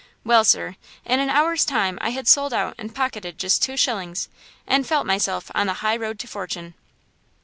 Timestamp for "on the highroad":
5.53-6.17